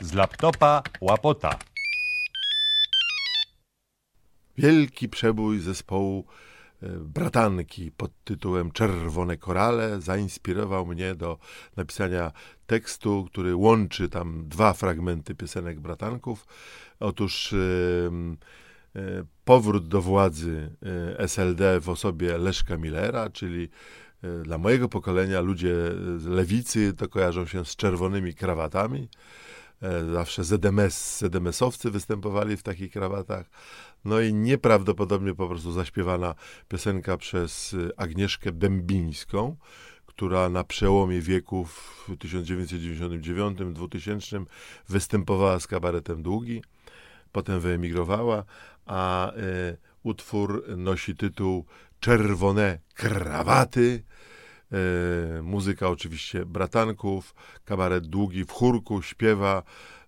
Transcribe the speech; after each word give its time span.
Z 0.00 0.12
laptopa 0.12 0.82
łapota. 1.00 1.58
Wielki 4.58 5.08
przebój 5.08 5.60
zespołu 5.60 6.24
e, 6.82 6.88
bratanki 6.88 7.90
pod 7.90 8.10
tytułem 8.24 8.70
Czerwone 8.70 9.36
Korale 9.36 10.00
zainspirował 10.00 10.86
mnie 10.86 11.14
do 11.14 11.38
napisania 11.76 12.32
tekstu, 12.66 13.26
który 13.30 13.56
łączy 13.56 14.08
tam 14.08 14.48
dwa 14.48 14.72
fragmenty 14.72 15.34
piosenek 15.34 15.80
bratanków. 15.80 16.46
Otóż 17.00 17.52
e, 17.52 17.56
e, 18.96 19.24
powrót 19.44 19.88
do 19.88 20.02
władzy 20.02 20.76
SLD 21.18 21.80
w 21.80 21.88
osobie 21.88 22.38
Leszka 22.38 22.76
Millera, 22.76 23.30
czyli 23.30 23.68
dla 24.42 24.58
mojego 24.58 24.88
pokolenia 24.88 25.40
ludzie 25.40 25.74
z 26.16 26.26
lewicy 26.26 26.92
to 26.92 27.08
kojarzą 27.08 27.46
się 27.46 27.64
z 27.64 27.76
czerwonymi 27.76 28.34
krawatami. 28.34 29.08
Zawsze 30.12 30.44
ZMS, 30.44 31.18
ZMS-owcy 31.18 31.90
występowali 31.90 32.56
w 32.56 32.62
takich 32.62 32.92
krawatach. 32.92 33.46
No 34.04 34.20
i 34.20 34.34
nieprawdopodobnie 34.34 35.34
po 35.34 35.48
prostu 35.48 35.72
zaśpiewana 35.72 36.34
piosenka 36.68 37.16
przez 37.16 37.76
Agnieszkę 37.96 38.52
Dębińską, 38.52 39.56
która 40.06 40.48
na 40.48 40.64
przełomie 40.64 41.20
wieków 41.20 42.04
w 42.08 42.16
1999-2000 42.16 44.44
występowała 44.88 45.60
z 45.60 45.66
kabaretem 45.66 46.22
Długi, 46.22 46.62
potem 47.32 47.60
wyemigrowała, 47.60 48.44
a 48.86 49.32
y, 49.32 49.76
utwór 50.02 50.64
nosi 50.76 51.16
tytuł 51.16 51.64
Czerwone 52.00 52.78
krawaty. 52.94 54.02
Y, 55.38 55.42
muzyka 55.42 55.88
oczywiście 55.88 56.46
bratanków, 56.46 57.34
kabaret 57.64 58.06
Długi 58.06 58.44
w 58.44 58.50
chórku 58.50 59.02
śpiewa 59.02 59.62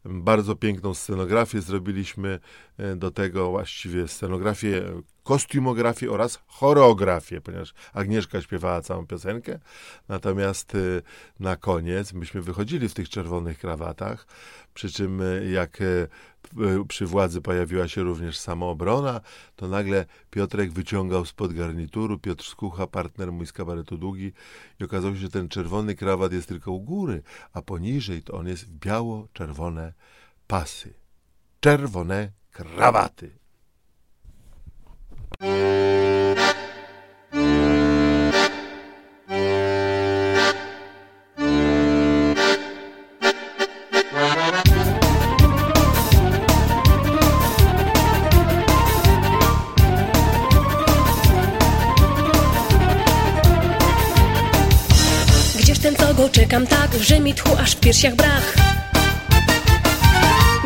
bardzo 0.04 0.56
piękną 0.56 0.94
scenografię 0.94 1.60
zrobiliśmy 1.60 2.40
e, 2.78 2.96
do 2.96 3.10
tego, 3.10 3.50
właściwie 3.50 4.08
scenografię, 4.08 4.82
kostiumografię 5.22 6.10
oraz 6.10 6.42
choreografię, 6.46 7.40
ponieważ 7.40 7.74
Agnieszka 7.92 8.40
śpiewała 8.40 8.80
całą 8.80 9.06
piosenkę. 9.06 9.58
Natomiast 10.08 10.74
e, 10.74 10.78
na 11.40 11.56
koniec 11.56 12.12
myśmy 12.12 12.42
wychodzili 12.42 12.88
w 12.88 12.94
tych 12.94 13.08
czerwonych 13.08 13.58
krawatach, 13.58 14.26
przy 14.74 14.92
czym 14.92 15.22
e, 15.22 15.44
jak 15.50 15.78
przy 16.88 17.06
władzy 17.06 17.40
pojawiła 17.40 17.88
się 17.88 18.02
również 18.02 18.38
samoobrona, 18.38 19.20
to 19.56 19.68
nagle 19.68 20.06
Piotrek 20.30 20.72
wyciągał 20.72 21.24
spod 21.24 21.52
garnituru, 21.52 22.18
Piotr 22.18 22.44
Skucha, 22.44 22.86
partner 22.86 23.32
mój 23.32 23.46
z 23.46 23.52
kabaretu 23.52 23.98
Długi 23.98 24.32
i 24.80 24.84
okazało 24.84 25.14
się, 25.14 25.20
że 25.20 25.28
ten 25.28 25.48
czerwony 25.48 25.94
krawat 25.94 26.32
jest 26.32 26.48
tylko 26.48 26.72
u 26.72 26.80
góry, 26.80 27.22
a 27.52 27.62
poniżej 27.62 28.22
to 28.22 28.34
on 28.34 28.46
jest 28.46 28.70
biało-czerwone 28.70 29.92
pasy, 30.46 30.94
czerwone 31.60 32.32
krawaty. 32.50 33.43
Gdzież 56.14 56.22
ten, 56.22 56.22
co 56.22 56.22
go 56.22 56.28
czekam 56.28 56.66
tak, 56.66 56.90
że 57.00 57.20
mi 57.20 57.34
tchu 57.34 57.56
aż 57.58 57.72
w 57.72 57.80
piersiach 57.80 58.14
brach? 58.14 58.54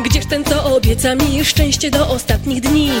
Gdzież 0.03 0.25
ten, 0.25 0.43
co 0.43 0.75
obieca 0.75 1.15
mi 1.15 1.45
szczęście 1.45 1.91
do 1.91 2.09
ostatnich 2.09 2.61
dni? 2.61 2.91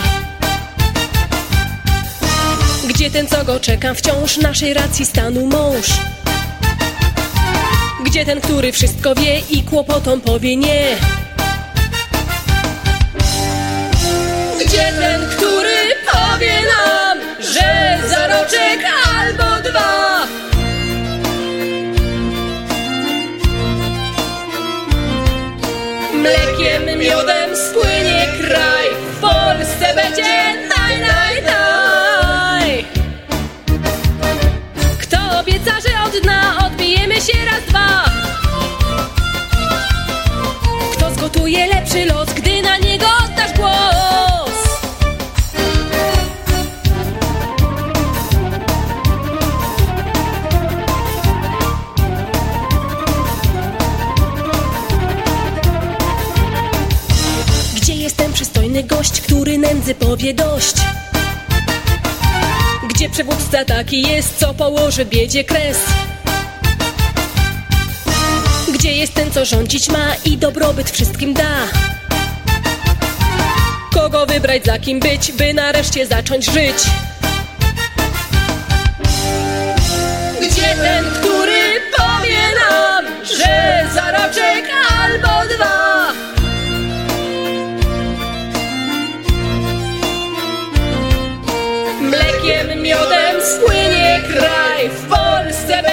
Gdzie 2.87 3.11
ten, 3.11 3.27
co 3.27 3.45
go 3.45 3.59
czekam 3.59 3.95
wciąż 3.95 4.37
naszej 4.37 4.73
racji 4.73 5.05
stanu 5.05 5.45
mąż? 5.45 5.87
Gdzie 8.05 8.25
ten, 8.25 8.41
który 8.41 8.71
wszystko 8.71 9.15
wie 9.15 9.39
i 9.39 9.63
kłopotom 9.63 10.21
powie 10.21 10.55
nie? 10.55 11.18
Mlekiem, 26.29 26.99
miodem 26.99 27.55
spłynie 27.55 28.27
kraj. 28.41 28.85
W 29.11 29.19
Polsce 29.19 29.95
będzie 29.95 30.53
naj, 30.67 30.99
naj, 31.01 31.43
naj. 31.43 32.85
Kto 35.01 35.17
obieca, 35.39 35.71
że 35.71 36.03
od 36.07 36.23
dna 36.23 36.65
odbijemy 36.65 37.15
się 37.15 37.45
raz, 37.45 37.63
dwa. 37.67 38.05
Kto 40.97 41.11
zgotuje 41.13 41.67
lepszy 41.67 42.05
los, 42.05 42.28
Przystojny 58.33 58.83
gość, 58.83 59.21
który 59.21 59.57
nędzy 59.57 59.95
powie 59.95 60.33
dość? 60.33 60.75
Gdzie 62.89 63.09
przywódca 63.09 63.65
taki 63.65 64.01
jest, 64.01 64.37
co 64.37 64.53
położy 64.53 65.05
biedzie 65.05 65.43
kres? 65.43 65.77
Gdzie 68.73 68.91
jest 68.91 69.13
ten, 69.13 69.31
co 69.31 69.45
rządzić 69.45 69.89
ma 69.89 70.15
i 70.25 70.37
dobrobyt 70.37 70.89
wszystkim 70.91 71.33
da? 71.33 71.67
Kogo 73.93 74.25
wybrać, 74.25 74.65
za 74.65 74.79
kim 74.79 74.99
być, 74.99 75.31
by 75.31 75.53
nareszcie 75.53 76.07
zacząć 76.07 76.45
żyć? 76.45 76.77
Gdzie 80.41 80.75
ten, 80.75 81.28
Miodem 92.67 93.41
spłynie 93.41 94.21
kraj. 94.27 94.89
W 94.89 95.07
Polsce 95.07 95.83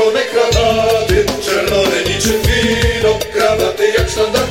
Czerwone 0.00 0.24
krawaty, 0.24 1.24
czerwone 1.44 2.04
niczym 2.04 2.42
wino 2.42 3.18
Krawaty 3.32 3.88
jak 3.98 4.10
sztandar 4.10 4.49